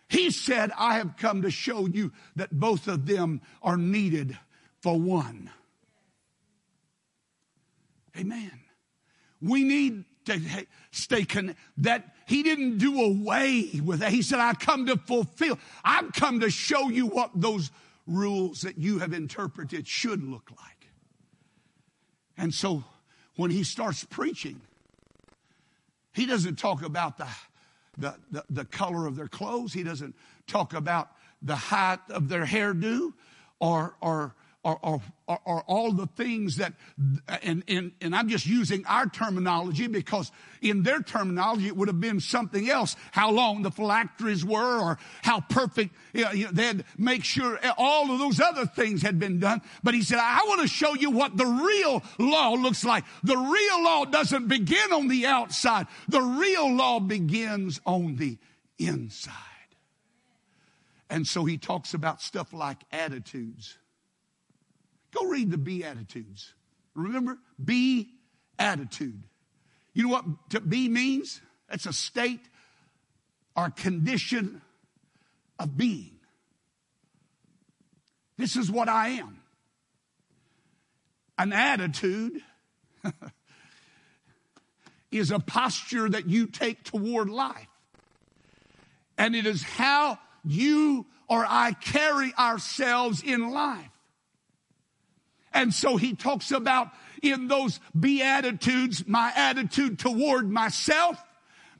[0.09, 4.37] He said, I have come to show you that both of them are needed
[4.81, 5.49] for one.
[8.17, 8.59] Amen.
[9.41, 10.39] We need to
[10.91, 11.61] stay connected.
[11.77, 14.11] That he didn't do away with that.
[14.11, 15.57] He said, I come to fulfill.
[15.83, 17.71] I've come to show you what those
[18.05, 20.89] rules that you have interpreted should look like.
[22.37, 22.83] And so
[23.37, 24.59] when he starts preaching,
[26.13, 27.27] he doesn't talk about the,
[27.97, 29.71] the, the, the color of their clothes.
[29.71, 30.13] He doesn't
[30.47, 31.09] talk about
[31.41, 33.13] the height of their hairdo
[33.59, 34.35] or, or
[34.67, 36.73] are, are, are, all the things that,
[37.41, 40.29] and, and, and I'm just using our terminology because
[40.61, 42.97] in their terminology it would have been something else.
[43.13, 48.11] How long the phylacteries were or how perfect, you know, they had make sure all
[48.11, 49.61] of those other things had been done.
[49.83, 53.05] But he said, I want to show you what the real law looks like.
[53.23, 55.87] The real law doesn't begin on the outside.
[56.09, 58.37] The real law begins on the
[58.77, 59.33] inside.
[61.09, 63.77] And so he talks about stuff like attitudes
[65.17, 66.53] Go read the Beatitudes.
[66.93, 67.37] Remember?
[67.63, 68.09] Be
[68.59, 69.23] attitude.
[69.93, 71.41] You know what to be means?
[71.69, 72.41] It's a state
[73.55, 74.61] or condition
[75.59, 76.11] of being.
[78.37, 79.39] This is what I am.
[81.39, 82.41] An attitude
[85.11, 87.67] is a posture that you take toward life.
[89.17, 93.89] And it is how you or I carry ourselves in life.
[95.57, 96.91] And so he talks about
[97.23, 101.19] in those beatitudes, my attitude toward myself,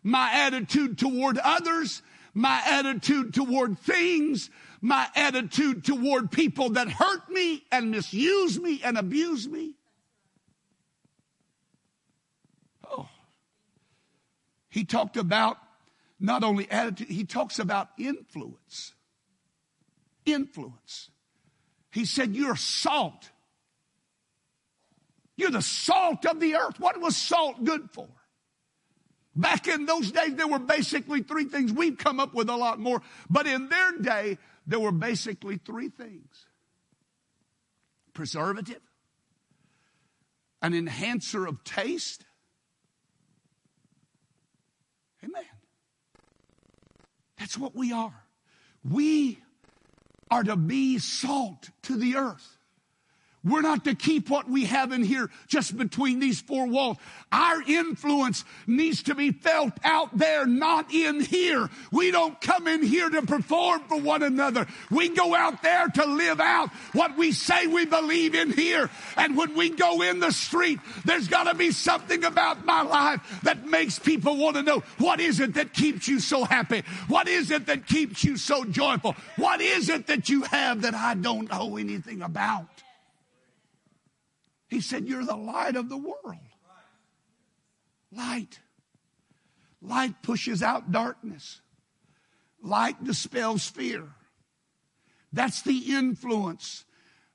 [0.02, 2.02] my attitude toward others,
[2.34, 4.50] my attitude toward things,
[4.82, 9.76] my attitude toward people that hurt me and misuse me and abuse me.
[12.90, 13.08] Oh.
[14.70, 15.58] He talked about
[16.20, 18.96] not only attitude, he talks about influence.
[20.26, 21.12] Influence.
[21.92, 23.30] He said, You're salt.
[25.38, 26.80] You're the salt of the earth.
[26.80, 28.08] What was salt good for?
[29.36, 31.72] Back in those days, there were basically three things.
[31.72, 35.90] We've come up with a lot more, but in their day, there were basically three
[35.90, 36.46] things
[38.16, 38.82] preservative,
[40.64, 42.26] an enhancer of taste.
[45.24, 45.44] Amen.
[47.38, 48.24] That's what we are.
[48.84, 49.38] We
[50.32, 52.57] are to be salt to the earth.
[53.48, 56.98] We're not to keep what we have in here just between these four walls.
[57.32, 61.70] Our influence needs to be felt out there, not in here.
[61.92, 64.68] We don't come in here to perform for one another.
[64.92, 68.90] We go out there to live out what we say we believe in here.
[69.16, 73.22] And when we go in the street, there's got to be something about my life
[73.44, 76.84] that makes people want to know what is it that keeps you so happy?
[77.08, 79.16] What is it that keeps you so joyful?
[79.38, 82.68] What is it that you have that I don't know anything about?
[84.68, 86.36] He said, You're the light of the world.
[88.12, 88.60] Light.
[89.82, 91.62] Light pushes out darkness.
[92.62, 94.04] Light dispels fear.
[95.32, 96.86] That's the influence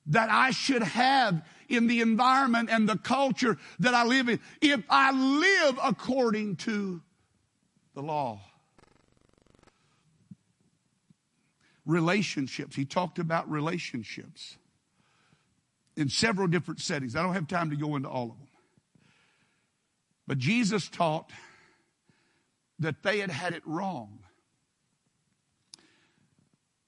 [0.07, 4.83] that I should have in the environment and the culture that I live in if
[4.91, 7.01] I live according to
[7.95, 8.41] the law.
[11.87, 12.75] Relationships.
[12.75, 14.57] He talked about relationships
[15.97, 17.17] in several different settings.
[17.17, 18.49] I don't have time to go into all of them.
[20.27, 21.31] But Jesus taught
[22.79, 24.21] that they had had it wrong.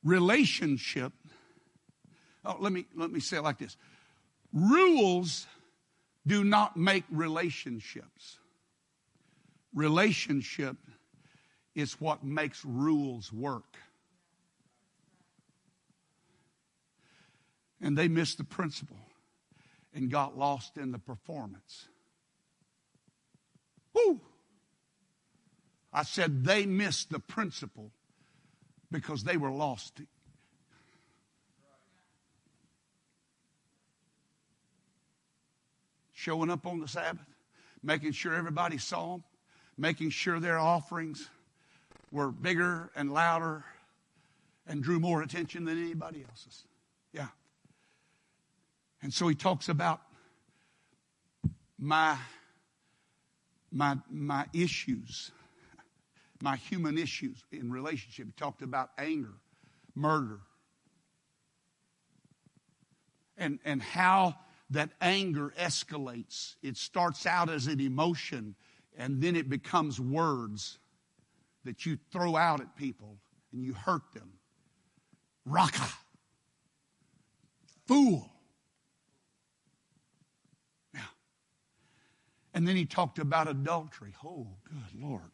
[0.02, 1.12] Relationship,
[2.44, 3.76] oh, let me, let me say it like this
[4.52, 5.46] rules
[6.26, 8.38] do not make relationships.
[9.74, 10.76] Relationship
[11.74, 13.76] is what makes rules work.
[17.80, 18.98] And they missed the principle
[19.92, 21.88] and got lost in the performance.
[23.94, 24.20] Woo!
[25.92, 27.92] I said they missed the principle
[28.90, 30.00] because they were lost.
[36.12, 37.26] Showing up on the Sabbath,
[37.82, 39.24] making sure everybody saw them,
[39.76, 41.28] making sure their offerings
[42.10, 43.64] were bigger and louder
[44.66, 46.64] and drew more attention than anybody else's.
[49.04, 50.00] And so he talks about
[51.78, 52.16] my
[53.70, 55.30] my my issues
[56.44, 58.26] my human issues in relationship.
[58.26, 59.32] He talked about anger,
[59.94, 60.40] murder,
[63.38, 64.36] and, and how
[64.70, 66.56] that anger escalates.
[66.62, 68.54] It starts out as an emotion,
[68.98, 70.78] and then it becomes words
[71.64, 73.16] that you throw out at people
[73.52, 74.30] and you hurt them.
[75.46, 75.88] Raca.
[77.86, 78.30] Fool.
[80.92, 81.00] Yeah.
[82.54, 84.14] And then he talked about adultery.
[84.24, 85.32] Oh, good Lord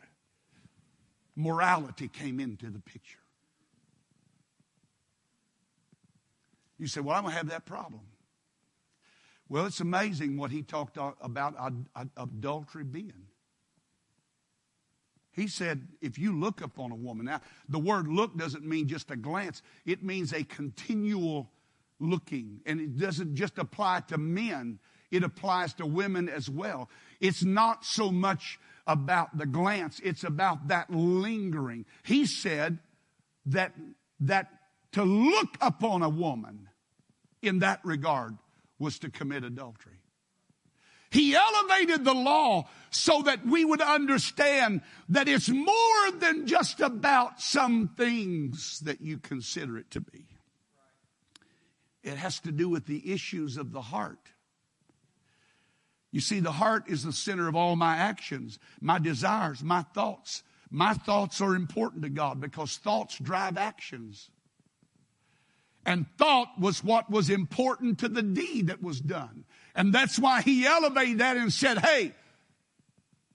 [1.41, 3.19] morality came into the picture.
[6.79, 8.03] You say, Well, I'm going to have that problem.
[9.49, 11.55] Well, it's amazing what he talked about
[12.17, 13.27] adultery being.
[15.33, 19.11] He said, if you look upon a woman, now the word look doesn't mean just
[19.11, 21.51] a glance, it means a continual
[21.99, 22.61] looking.
[22.65, 24.79] And it doesn't just apply to men,
[25.11, 26.89] it applies to women as well.
[27.21, 31.85] It's not so much about the glance, it's about that lingering.
[32.03, 32.79] He said
[33.47, 33.75] that,
[34.21, 34.49] that
[34.93, 36.69] to look upon a woman
[37.43, 38.37] in that regard
[38.79, 40.01] was to commit adultery.
[41.11, 47.41] He elevated the law so that we would understand that it's more than just about
[47.41, 50.27] some things that you consider it to be.
[52.03, 54.31] It has to do with the issues of the heart.
[56.13, 60.43] You see, the heart is the center of all my actions, my desires, my thoughts.
[60.71, 64.31] My thoughts are important to God because thoughts drive actions.
[65.87, 69.45] And thought was what was important to the deed that was done.
[69.75, 72.15] And that's why he elevated that and said, hey,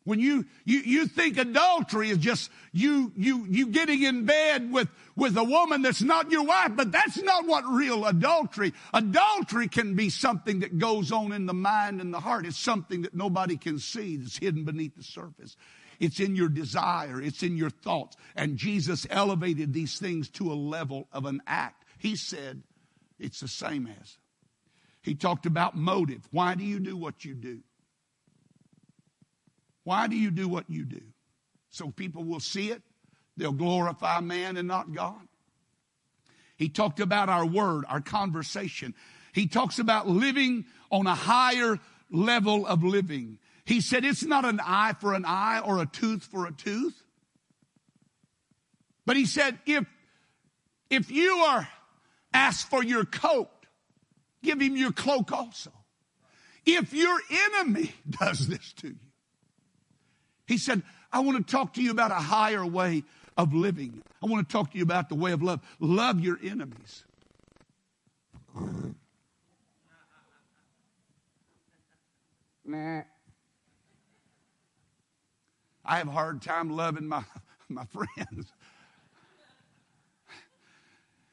[0.06, 4.88] when you, you, you think adultery is just you, you, you getting in bed with,
[5.16, 8.74] with a woman that's not your wife, but that's not what real adultery.
[8.94, 12.46] Adultery can be something that goes on in the mind and the heart.
[12.46, 15.58] It's something that nobody can see that's hidden beneath the surface.
[16.00, 17.20] It's in your desire.
[17.20, 18.16] It's in your thoughts.
[18.36, 21.84] And Jesus elevated these things to a level of an act.
[21.98, 22.62] He said
[23.20, 24.18] it's the same as.
[25.02, 26.28] He talked about motive.
[26.32, 27.62] Why do you do what you do?
[29.86, 31.02] Why do you do what you do?
[31.70, 32.82] So people will see it.
[33.38, 35.28] They'll glorify man and not God.
[36.58, 38.96] He talked about our word, our conversation.
[39.34, 41.80] He talks about living on a higher
[42.10, 43.38] level of living.
[43.66, 47.00] He said it's not an eye for an eye or a tooth for a tooth.
[49.06, 49.86] But he said if,
[50.90, 51.68] if you are
[52.34, 53.50] asked for your coat,
[54.42, 55.72] give him your cloak also.
[56.66, 59.05] If your enemy does this to you,
[60.48, 63.04] he said, I want to talk to you about a higher way
[63.38, 64.02] of living.
[64.24, 65.62] I want to talk to you about the way of love.
[65.80, 67.04] Love your enemies.
[72.66, 73.02] Nah.
[75.88, 77.24] I have a hard time loving my,
[77.70, 78.52] my friends.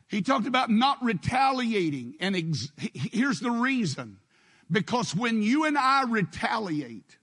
[0.08, 2.16] He talked about not retaliating.
[2.20, 4.18] And ex- here's the reason
[4.70, 7.16] because when you and I retaliate,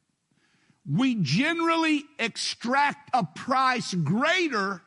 [0.89, 4.81] we generally extract a price greater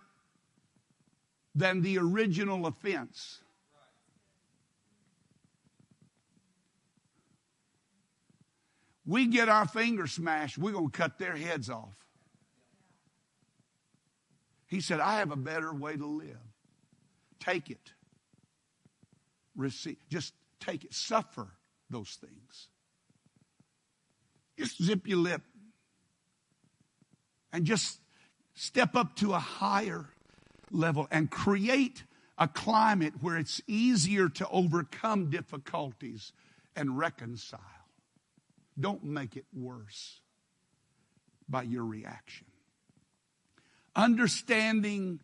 [1.54, 3.38] than the original offense.
[9.06, 11.94] We get our fingers smashed, we're going to cut their heads off.
[14.66, 16.38] He said, I have a better way to live.
[17.38, 17.92] Take it.
[19.54, 19.98] Receive.
[20.08, 20.94] Just take it.
[20.94, 21.48] Suffer
[21.90, 22.68] those things.
[24.58, 25.42] Just zip your lip
[27.52, 28.00] and just
[28.54, 30.06] step up to a higher
[30.70, 32.04] level and create
[32.38, 36.32] a climate where it's easier to overcome difficulties
[36.74, 37.60] and reconcile.
[38.78, 40.20] Don't make it worse
[41.48, 42.46] by your reaction.
[43.94, 45.20] Understanding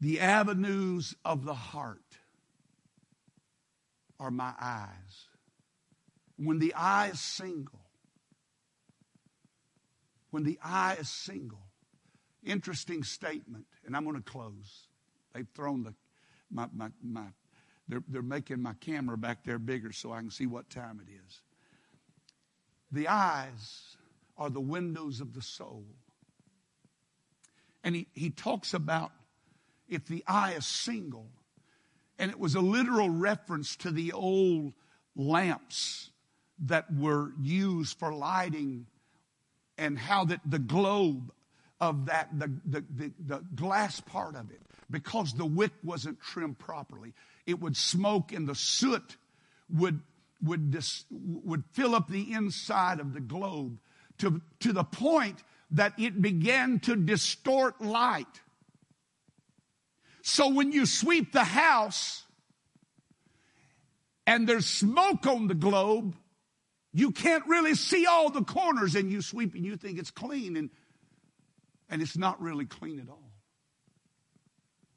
[0.00, 2.18] the avenues of the heart
[4.20, 5.28] are my eyes.
[6.36, 7.85] When the eye is single,
[10.36, 11.66] when the eye is single,
[12.44, 14.86] interesting statement, and I'm going to close.
[15.32, 15.94] They've thrown the
[16.50, 17.28] my my my
[17.88, 21.10] they're they're making my camera back there bigger so I can see what time it
[21.10, 21.40] is.
[22.92, 23.96] The eyes
[24.36, 25.86] are the windows of the soul.
[27.82, 29.12] And he, he talks about
[29.88, 31.30] if the eye is single,
[32.18, 34.74] and it was a literal reference to the old
[35.14, 36.10] lamps
[36.58, 38.86] that were used for lighting
[39.78, 41.32] and how that the globe
[41.80, 46.58] of that, the, the, the, the, glass part of it, because the wick wasn't trimmed
[46.58, 47.12] properly,
[47.46, 49.16] it would smoke and the soot
[49.68, 50.00] would,
[50.42, 53.78] would, dis, would fill up the inside of the globe
[54.18, 58.40] to, to the point that it began to distort light.
[60.22, 62.24] So when you sweep the house
[64.26, 66.16] and there's smoke on the globe,
[66.96, 70.56] you can't really see all the corners and you sweep and you think it's clean
[70.56, 70.70] and,
[71.90, 73.30] and it's not really clean at all.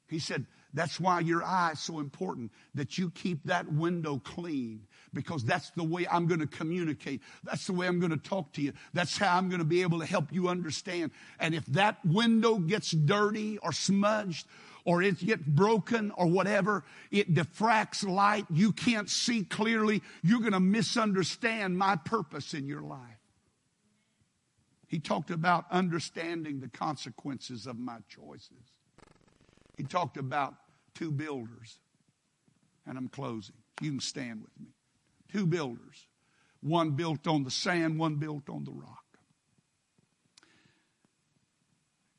[0.08, 4.86] He said, that's why your eye is so important that you keep that window clean
[5.12, 7.20] because that's the way I'm going to communicate.
[7.44, 8.72] That's the way I'm going to talk to you.
[8.94, 11.10] That's how I'm going to be able to help you understand.
[11.38, 14.46] And if that window gets dirty or smudged
[14.84, 18.46] or it gets broken or whatever, it diffracts light.
[18.50, 20.02] You can't see clearly.
[20.22, 23.18] You're going to misunderstand my purpose in your life.
[24.86, 28.72] He talked about understanding the consequences of my choices.
[29.76, 30.54] He talked about
[30.94, 31.78] two builders.
[32.86, 33.56] And I'm closing.
[33.80, 34.72] You can stand with me.
[35.32, 36.06] Two builders.
[36.60, 39.04] One built on the sand, one built on the rock.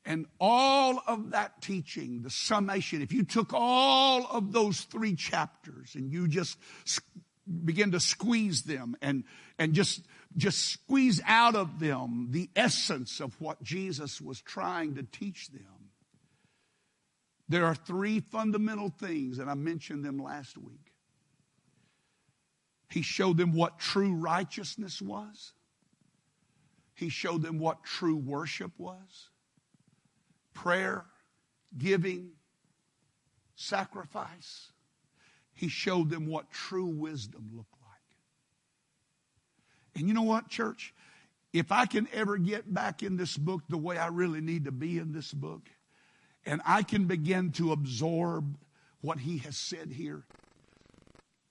[0.04, 5.94] And all of that teaching, the summation, if you took all of those three chapters
[5.94, 6.58] and you just
[7.64, 9.24] begin to squeeze them and,
[9.58, 10.02] and just,
[10.36, 15.90] just squeeze out of them the essence of what Jesus was trying to teach them,
[17.48, 20.92] there are three fundamental things, and I mentioned them last week.
[22.90, 25.52] He showed them what true righteousness was.
[26.94, 29.30] He showed them what true worship was
[30.54, 31.04] prayer,
[31.76, 32.30] giving,
[33.54, 34.72] sacrifice.
[35.54, 38.00] He showed them what true wisdom looked like.
[39.94, 40.94] And you know what, church?
[41.52, 44.72] If I can ever get back in this book the way I really need to
[44.72, 45.68] be in this book,
[46.46, 48.56] and I can begin to absorb
[49.00, 50.24] what he has said here,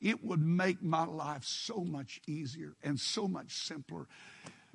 [0.01, 4.07] it would make my life so much easier and so much simpler.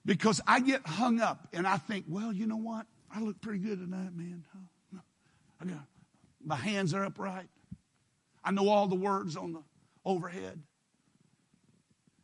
[0.04, 2.86] Because I get hung up and I think, well, you know what?
[3.16, 4.44] I look pretty good tonight, man.
[4.94, 5.00] Oh,
[5.60, 5.86] I got
[6.44, 7.48] my hands are upright.
[8.44, 9.62] I know all the words on the
[10.04, 10.62] overhead.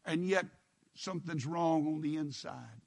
[0.04, 0.46] And yet
[0.94, 2.82] something's wrong on the inside.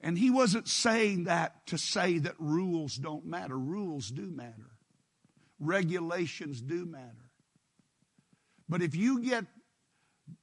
[0.00, 3.56] And he wasn't saying that to say that rules don't matter.
[3.56, 4.72] Rules do matter.
[5.60, 7.30] Regulations do matter.
[8.68, 9.44] But if you get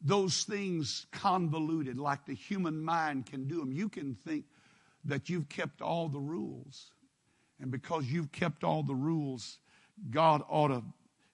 [0.02, 4.46] those things convoluted like the human mind can do them, you can think,
[5.06, 6.92] that you've kept all the rules.
[7.60, 9.60] And because you've kept all the rules,
[10.10, 10.84] God ought to,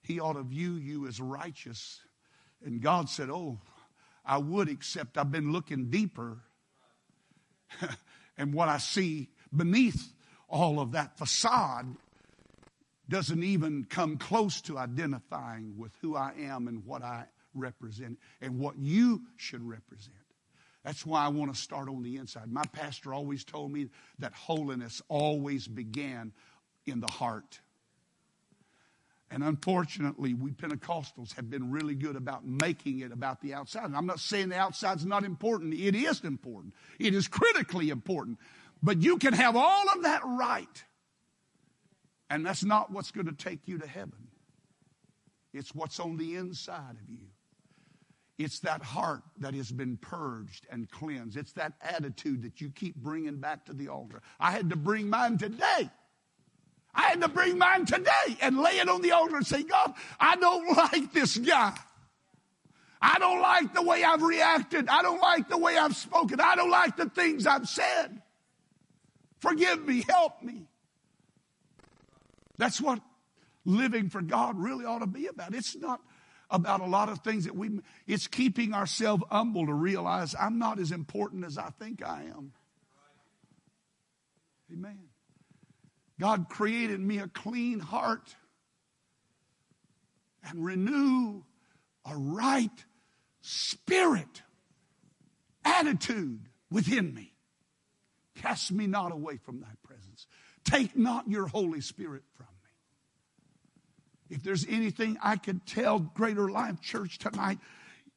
[0.03, 1.99] He ought to view you as righteous.
[2.63, 3.59] And God said, Oh,
[4.26, 6.39] I would, except I've been looking deeper.
[8.38, 10.13] and what I see beneath
[10.47, 11.95] all of that facade
[13.09, 18.59] doesn't even come close to identifying with who I am and what I represent and
[18.59, 20.15] what you should represent.
[20.84, 22.51] That's why I want to start on the inside.
[22.51, 26.34] My pastor always told me that holiness always began
[26.86, 27.59] in the heart.
[29.29, 33.86] And unfortunately, we Pentecostals have been really good about making it about the outside.
[33.86, 35.73] And I'm not saying the outside's not important.
[35.73, 36.73] It is important.
[36.99, 38.39] It is critically important.
[38.84, 40.84] But you can have all of that right.
[42.29, 44.27] And that's not what's going to take you to heaven.
[45.53, 47.27] It's what's on the inside of you.
[48.43, 51.37] It's that heart that has been purged and cleansed.
[51.37, 54.21] It's that attitude that you keep bringing back to the altar.
[54.39, 55.89] I had to bring mine today.
[56.93, 59.93] I had to bring mine today and lay it on the altar and say, God,
[60.19, 61.77] I don't like this guy.
[63.01, 64.87] I don't like the way I've reacted.
[64.89, 66.39] I don't like the way I've spoken.
[66.39, 68.21] I don't like the things I've said.
[69.39, 70.03] Forgive me.
[70.07, 70.67] Help me.
[72.57, 73.01] That's what
[73.65, 75.53] living for God really ought to be about.
[75.53, 76.01] It's not
[76.51, 80.79] about a lot of things that we, it's keeping ourselves humble to realize I'm not
[80.79, 82.51] as important as I think I am.
[84.71, 84.99] Amen.
[86.19, 88.35] God created me a clean heart
[90.47, 91.43] and renew
[92.05, 92.85] a right
[93.41, 94.43] spirit,
[95.65, 97.33] attitude within me.
[98.35, 100.27] Cast me not away from thy presence.
[100.63, 102.47] Take not your Holy Spirit from.
[104.32, 107.59] If there's anything I could tell Greater Life Church tonight,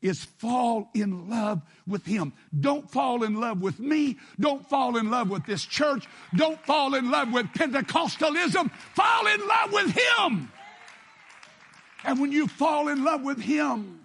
[0.00, 2.34] is fall in love with Him.
[2.58, 4.18] Don't fall in love with me.
[4.38, 6.06] Don't fall in love with this church.
[6.36, 8.70] Don't fall in love with Pentecostalism.
[8.94, 10.52] Fall in love with Him.
[12.04, 14.04] And when you fall in love with Him,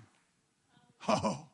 [1.10, 1.49] oh,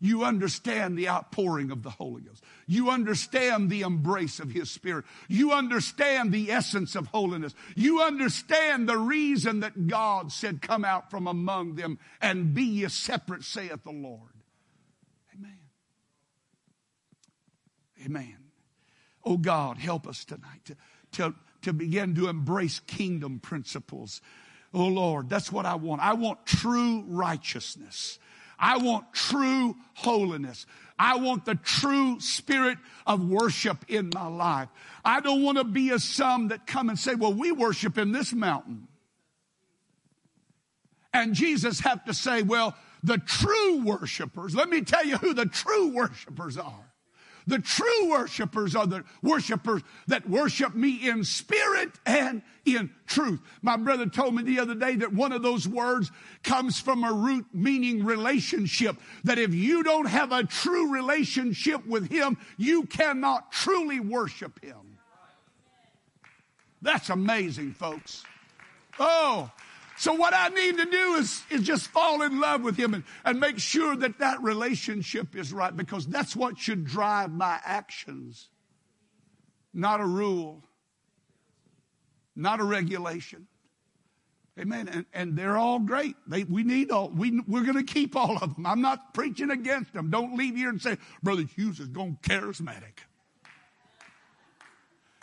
[0.00, 2.44] you understand the outpouring of the Holy Ghost.
[2.66, 5.04] You understand the embrace of His Spirit.
[5.28, 7.54] You understand the essence of holiness.
[7.74, 12.88] You understand the reason that God said, Come out from among them and be ye
[12.88, 14.32] separate, saith the Lord.
[15.34, 15.58] Amen.
[18.04, 18.36] Amen.
[19.24, 20.76] Oh God, help us tonight to,
[21.12, 24.20] to, to begin to embrace kingdom principles
[24.76, 26.02] Oh Lord, that's what I want.
[26.02, 28.18] I want true righteousness.
[28.58, 30.66] I want true holiness.
[30.98, 34.68] I want the true spirit of worship in my life.
[35.04, 38.12] I don't want to be a some that come and say, well, we worship in
[38.12, 38.88] this mountain.
[41.12, 45.46] And Jesus have to say, well, the true worshipers, let me tell you who the
[45.46, 46.92] true worshipers are.
[47.46, 53.40] The true worshipers are the worshipers that worship me in spirit and in truth.
[53.62, 56.10] My brother told me the other day that one of those words
[56.42, 58.96] comes from a root meaning relationship.
[59.22, 64.98] That if you don't have a true relationship with Him, you cannot truly worship Him.
[66.82, 68.24] That's amazing, folks.
[68.98, 69.50] Oh,
[69.96, 73.04] so what I need to do is, is just fall in love with him and,
[73.24, 78.48] and make sure that that relationship is right because that's what should drive my actions.
[79.72, 80.62] Not a rule,
[82.34, 83.46] not a regulation.
[84.58, 84.88] Amen.
[84.88, 86.16] And, and they're all great.
[86.26, 88.64] They, we need all, we, we're going to keep all of them.
[88.64, 90.10] I'm not preaching against them.
[90.10, 93.00] Don't leave here and say, Brother Hughes is going charismatic.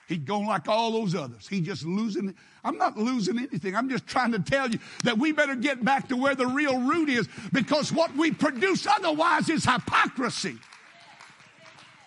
[0.08, 1.48] He'd go like all those others.
[1.48, 2.36] He just losing.
[2.64, 3.76] I'm not losing anything.
[3.76, 6.80] I'm just trying to tell you that we better get back to where the real
[6.80, 10.58] root is because what we produce otherwise is hypocrisy.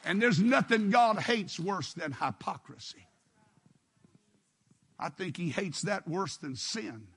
[0.05, 3.07] And there's nothing God hates worse than hypocrisy.
[4.99, 7.09] I think he hates that worse than sin.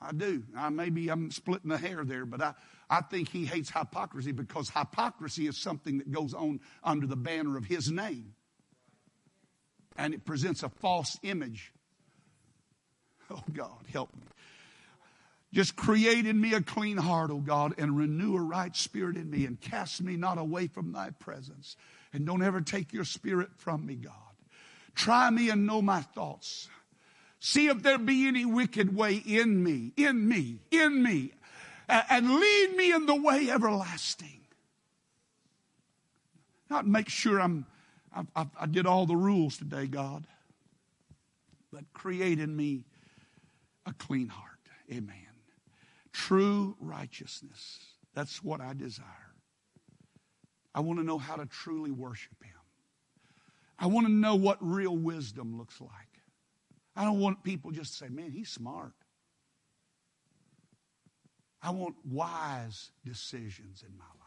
[0.00, 0.42] I do.
[0.56, 2.54] I, maybe I'm splitting the hair there, but I,
[2.88, 7.56] I think he hates hypocrisy because hypocrisy is something that goes on under the banner
[7.56, 8.34] of his name.
[9.96, 11.72] And it presents a false image.
[13.30, 14.22] Oh God, help me.
[15.52, 19.30] Just create in me a clean heart, O God, and renew a right spirit in
[19.30, 21.76] me, and cast me not away from thy presence.
[22.12, 24.12] And don't ever take your spirit from me, God.
[24.96, 26.68] Try me and know my thoughts.
[27.38, 31.32] See if there be any wicked way in me, in me, in me,
[31.88, 34.40] and lead me in the way everlasting.
[36.70, 37.66] Not make sure I'm,
[38.14, 40.26] I, I, I did all the rules today, God,
[41.72, 42.84] but create in me
[43.86, 44.50] a clean heart.
[44.90, 45.16] Amen.
[46.12, 47.80] True righteousness.
[48.14, 49.04] That's what I desire.
[50.74, 52.52] I want to know how to truly worship Him.
[53.78, 55.90] I want to know what real wisdom looks like.
[56.96, 58.92] I don't want people just to say, man, he's smart.
[61.64, 64.20] I want wise decisions in my life.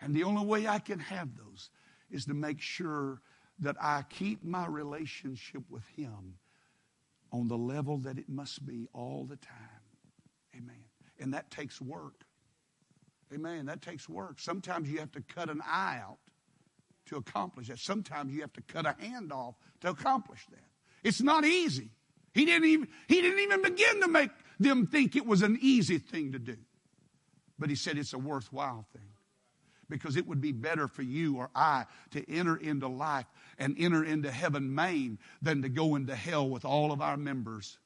[0.00, 1.68] And the only way I can have those
[2.10, 3.20] is to make sure
[3.58, 6.38] that I keep my relationship with Him
[7.30, 9.56] on the level that it must be all the time.
[10.56, 10.84] Amen.
[11.20, 12.24] And that takes work.
[13.32, 13.66] Amen.
[13.66, 14.40] That takes work.
[14.40, 16.18] Sometimes you have to cut an eye out
[17.06, 17.78] to accomplish that.
[17.78, 20.64] Sometimes you have to cut a hand off to accomplish that.
[21.02, 21.90] It's not easy.
[22.32, 25.98] He didn't even, he didn't even begin to make them think it was an easy
[25.98, 26.56] thing to do.
[27.58, 29.08] But he said it's a worthwhile thing
[29.88, 33.26] because it would be better for you or I to enter into life
[33.58, 37.78] and enter into heaven main than to go into hell with all of our members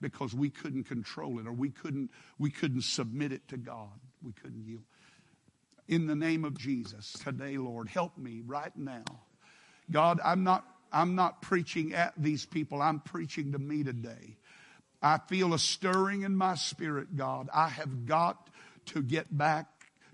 [0.00, 4.00] because we couldn't control it or we couldn't we couldn't submit it to God.
[4.22, 4.84] We couldn't yield.
[5.88, 9.04] In the name of Jesus, today, Lord, help me right now.
[9.90, 12.80] God, I'm not I'm not preaching at these people.
[12.80, 14.36] I'm preaching to me today.
[15.02, 17.48] I feel a stirring in my spirit, God.
[17.54, 18.48] I have got
[18.86, 19.66] to get back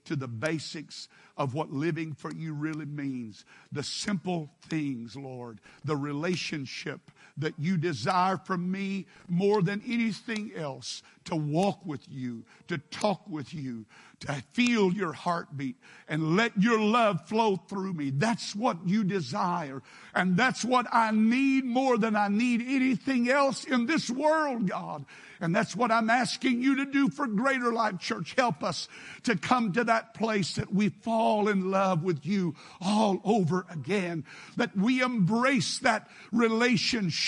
[0.05, 3.45] to the basics of what living for you really means.
[3.73, 5.61] The simple things, Lord.
[5.85, 12.45] The relationship that you desire from me more than anything else to walk with you,
[12.69, 13.85] to talk with you,
[14.21, 15.77] to feel your heartbeat
[16.09, 18.11] and let your love flow through me.
[18.11, 19.83] That's what you desire.
[20.15, 25.05] And that's what I need more than I need anything else in this world, God.
[25.39, 28.35] And that's what I'm asking you to do for Greater Life Church.
[28.39, 28.89] Help us
[29.25, 34.25] to come to that place that we fall in love with you all over again.
[34.57, 37.26] That we embrace that relationship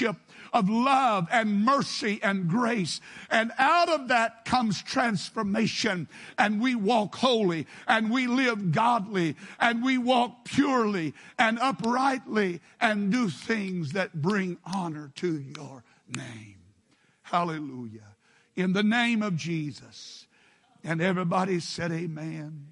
[0.52, 3.00] of love and mercy and grace.
[3.30, 6.08] And out of that comes transformation.
[6.38, 13.12] And we walk holy and we live godly and we walk purely and uprightly and
[13.12, 15.84] do things that bring honor to your
[16.14, 16.56] name.
[17.22, 18.16] Hallelujah.
[18.56, 20.26] In the name of Jesus.
[20.84, 22.66] And everybody said, Amen.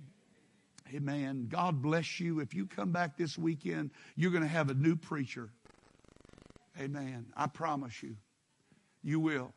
[0.94, 1.48] Amen.
[1.50, 2.40] God bless you.
[2.40, 5.50] If you come back this weekend, you're going to have a new preacher.
[6.78, 7.26] Amen.
[7.36, 8.16] I promise you.
[9.02, 9.52] You will.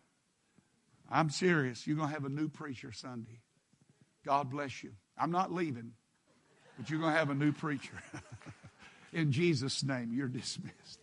[1.10, 1.88] I'm serious.
[1.88, 3.40] You're going to have a new preacher Sunday.
[4.26, 4.92] God bless you.
[5.18, 5.94] I'm not leaving,
[6.78, 8.02] but you're going to have a new preacher.
[9.14, 10.99] In Jesus' name, you're dismissed.